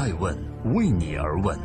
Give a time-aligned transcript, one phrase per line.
[0.00, 0.34] 爱问
[0.72, 1.60] 为你而问。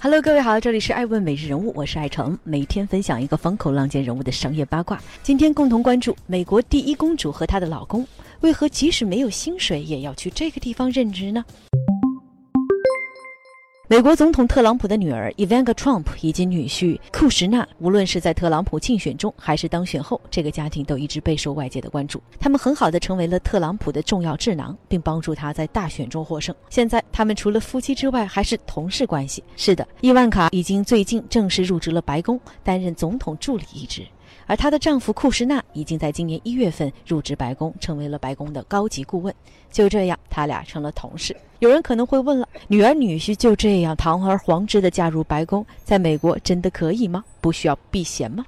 [0.00, 5.02] Hello，各位好，这里是爱问每日人物，我是爱成，每天分享一个风口浪尖人物的商业八卦。
[5.24, 8.06] 今天共同关注美国第一公主和她的老公，
[8.42, 11.44] 为何即使没有薪水也要去这个地方任职呢？
[13.90, 22.22] 美国总统特朗普的女儿 Ivanka Trump 以及女婿库什纳，无论是在特朗普竞选中还是当选后，这个家庭都一直备受外界的关注。
[22.38, 26.54] 他们很好的成为了特朗普的重要智囊，并帮助他在大选中获胜。
[26.68, 29.42] 现在，他们除了夫妻之外，还是同事关系。
[29.56, 34.06] 是的，伊万卡已经最近正式入职了白宫，担任总统助理一职。
[34.50, 39.32] 而她的丈夫库什纳已经在今年一月份入职白宫，成为了白宫的高级顾问。
[39.70, 41.36] 就这样，他俩成了同事。
[41.60, 47.24] 有人可能会问了：女儿女婿就这样堂而皇之的加入白宫，在美国真的可以吗？
[47.40, 48.44] 不需要避嫌吗？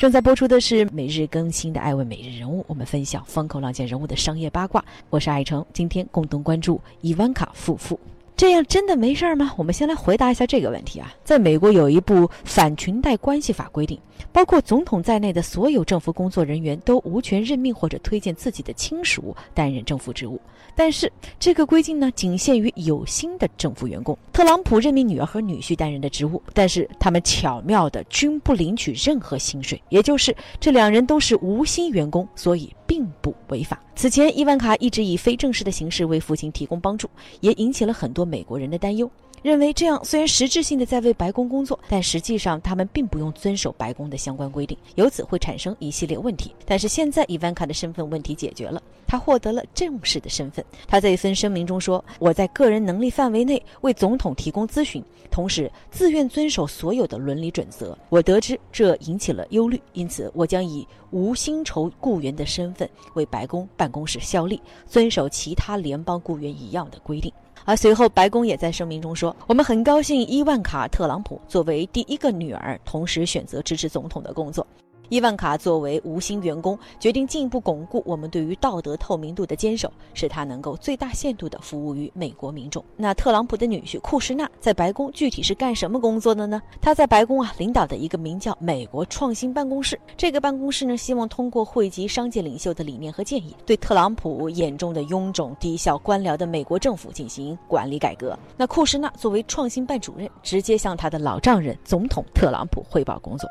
[0.00, 4.84] 正在播出的是每日更新的《爱问每日人物》，我们分享风口浪尖人物的商业八卦。
[5.10, 7.96] 我是爱成，今天共同关注伊万卡夫妇。
[8.38, 9.52] 这样真的没事儿吗？
[9.56, 11.12] 我们先来回答一下这个问题啊。
[11.24, 13.98] 在美国有一部反裙带关系法规定，
[14.30, 20.40] 包括总统在内的所有政府工作人员都无权任命或者推荐自己的亲属担任政府职务。
[20.76, 24.16] 但是这个规定呢，仅限于有薪的政府员工。
[24.32, 33.80] 特朗普任命女儿和女婿担任的职务，但是他们巧妙的均不领取任何薪水，也就是这两人都是无薪员工，所以并不违法。
[33.94, 37.08] 此前，伊万卡一直以非正式的形式为父亲提供帮助，
[37.40, 39.08] 也引起了很多美国人的担忧，
[39.42, 46.54] 认为这样虽然实质性的在为白宫工作，但实际上他们并不用遵守白宫的相关规定，由此会产生一系列问题。
[46.64, 50.64] 但是现在，伊万卡的身份问题解决了，他获得了正式的身份。
[50.86, 57.98] 他在一份声明中说：“我在个人能力范围内为总统提供咨询，同时自愿遵守所有的伦理准则。
[58.08, 67.32] 我得知这引起了忧虑，因此我将以无薪酬雇员的身份为白宫办。”公室效力，遵守其他联邦雇员一样的规定。
[67.64, 74.66] 而随后，白宫也在声明中说：“我们很高兴伊万卡·特朗普作为第一个女儿，同时选择支持总统的工作。”
[75.08, 82.84] 伊万卡作为无薪员工，决定进一步巩固我们对于道德透明度的坚守，使他能够最大限度地服务于美国民众。
[82.96, 86.60] 那特朗普的女婿库什纳在白宫具体是干什么工作的呢？
[86.80, 89.98] 他在白宫啊领导的一个名叫美国创新办公室。
[90.16, 98.38] 这个办公室呢，希望通过汇集商界领袖的理念和建议，对特朗普眼中的臃肿低效官僚的美国政府进行管理改革。
[98.56, 103.48] 那库什纳作为创新办主任，直接向他的老丈人总统特朗普汇报工作。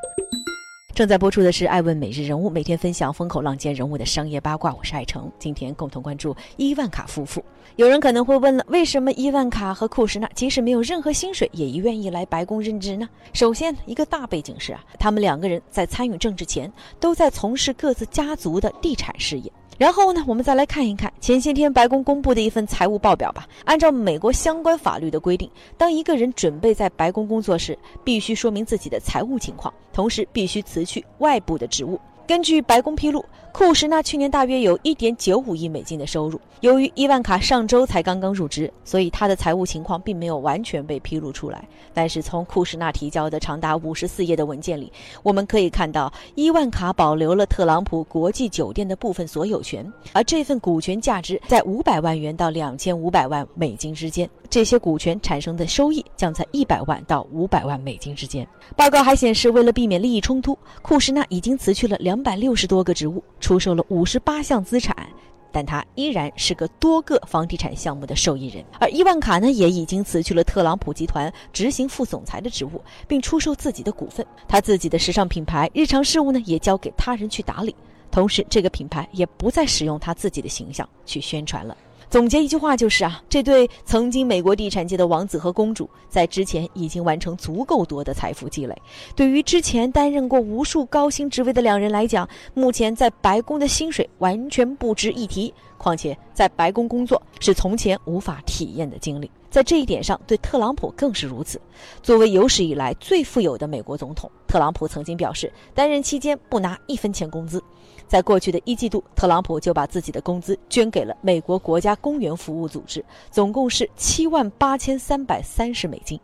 [0.98, 4.74] 正在播出的是《爱问每日人物》，每天分享风口浪尖人物的商业八卦。
[4.74, 7.46] 我是爱成，今天共同关注伊万卡夫妇。
[7.76, 13.08] 有人可能会问了，为什么伊万卡和库什纳即使没有任何薪水，也愿意来白宫任职呢？
[13.32, 19.52] 首先，一个大背景是啊，他们两个人在参与政治前，都在从事各自家族的地产事业。
[19.78, 23.48] 然后呢，我们再来看一看前些天白宫公布的一份财务报表吧。
[23.64, 32.00] 按照美国相关法律的规定，当一个人准备在白宫工作时，必须说明自己的财务情况，同时必须辞去外部的职务。
[32.28, 33.24] 根据白宫披露，
[33.54, 36.38] 库什纳去年大约有一点九五亿美金的收入。
[36.62, 41.66] 由于伊万卡上周才刚刚入职，所以他的财务情况并没有完全被披露出来。
[41.94, 44.92] 但是从库什纳提交的长达五十四页的文件里，
[45.24, 54.30] 我们可以看到，伊万卡保留了特朗普国际酒店的部分所有权，而这份股权价值在五百万元到两千五百万美金之间。
[54.50, 58.48] 这些股权产生的收益将在一百万到五百万美金之间。
[58.76, 65.08] 报告还显示，为了避免利益冲突，库什纳已经辞去了两两百六十多个职务，出售了五十八项资产，
[65.52, 68.66] 但他依然是个多个房地产项目的受益人。
[68.80, 74.26] 而伊万卡呢，也已经辞去了特朗普集团执行副总裁的职务，并出售自己的股份。
[74.48, 77.76] 他自己的时尚品牌日常事务呢，也交给他人去打理。
[78.10, 81.78] 同时，这个品牌也不再使用他自己的形象去宣传了。
[82.10, 88.76] 总结一句话就是啊，这对曾经美国地产界的王子和公主，在之前已经完成足够多的财富积累。
[89.16, 95.54] 对于之前担任过无数高薪职位的两人来讲，目前在白宫的薪水完全不值一提。
[95.78, 101.60] 况且在白宫工作是从前无法体验的经历，在这一点上，对特朗普更是如此。
[102.04, 107.60] 作为有史以来最富有的美国总统，特朗普曾经表示，担任期间不拿一分钱工资。
[108.08, 116.20] 在过去的一季度，特朗普就把自己的工资捐给了美国国家公园服务组织，总共是七万八千三百三十美金。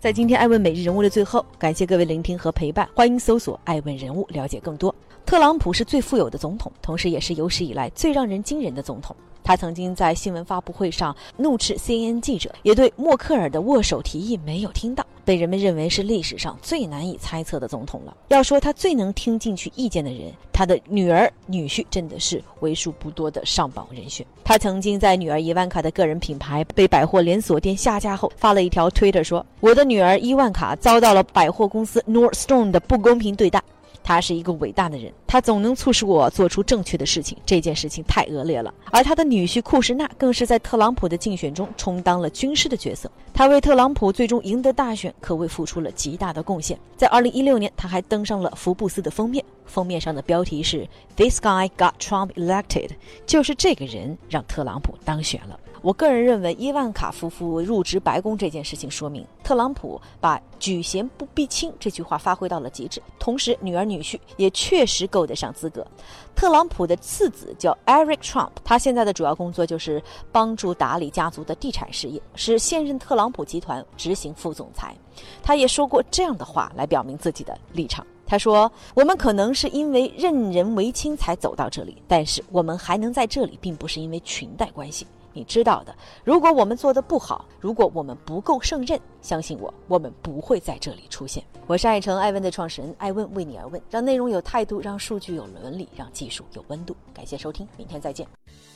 [0.00, 4.92] 在今天爱问每日人物的最后，感谢各位聆听和陪伴，欢迎搜索“爱问人物”了解更多。
[5.24, 9.14] 特朗普是最富有的总统，同时也是有史以来最让人惊人的总统。
[9.42, 15.04] 他曾经在新闻发布会上怒斥 CNN 记者，也对默克尔的握手提议没有听到。
[15.24, 18.16] 被人们认为是历史上最难以猜测的总统了。
[18.28, 24.26] 要说他最能听进去意见的人，他的女儿、女婿真的是为数不多的上榜人选。
[24.42, 33.62] 他曾经在女儿伊万卡的个人品牌被百货连锁店下架后，发了一条推特说：“我的女儿伊万卡遭到了百货公司 Nordstrom 的不公平对待。”
[34.08, 37.36] 他是一个伟大的人，他总能促使我做出正确的事情。
[37.44, 38.72] 这件事情太恶劣了。
[38.90, 46.78] 而他的女婿库什纳更是在特朗普的竞选中充当了军师的角色，他为特朗普最终赢得大选可谓付出了极大的贡献。
[46.96, 52.88] 在2016年，他还登上了福布斯的封面，封面上的标题是 “This guy got Trump elected”，
[53.26, 55.60] 就是这个人让特朗普当选了。
[55.82, 63.02] 我个人认为，伊万卡夫妇入职白宫这件事情，说明特朗普把“举贤不避亲”这句话发挥到了极致。
[63.18, 65.86] 同时，女儿女婿也确实够得上资格。
[66.34, 74.94] 特朗普的次子叫 Eric Trump，他现在的主要工作就是帮助打理家族的地产事业，是现任特朗普集团执行副总裁。
[75.42, 78.06] 他也说过这样的话来表明自己的立场。
[78.24, 85.06] 他说：“我们可能是因为任人唯亲才走到这里，但是我们还能在这里，并不是因为裙带关系。”
[85.38, 91.44] 你知道的，如果我们做的不好，如果我们不够胜任，相信我，我们不会在这里出现。
[91.68, 96.96] 我是爱成爱问的创始人，爱问为你而问，让内容有态度，让数据有伦理，让技术有温度。
[97.14, 98.26] 感谢收听，明天再见。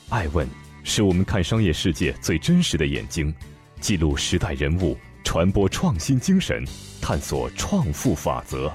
[0.07, 0.47] 爱问
[0.85, 3.35] 是我们看商业世界最真实的眼睛，
[3.81, 6.63] 记录时代人物，传播创新精神，
[7.01, 8.71] 探索创富法则。